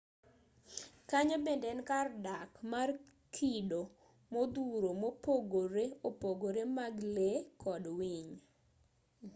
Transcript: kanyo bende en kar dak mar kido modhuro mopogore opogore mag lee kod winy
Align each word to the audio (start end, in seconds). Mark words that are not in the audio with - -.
kanyo 1.09 1.35
bende 1.45 1.67
en 1.73 1.81
kar 1.89 2.07
dak 2.25 2.51
mar 2.71 2.89
kido 3.35 3.81
modhuro 4.33 4.89
mopogore 5.01 5.85
opogore 6.09 6.61
mag 6.77 6.95
lee 7.15 7.37
kod 7.61 7.83
winy 7.97 8.29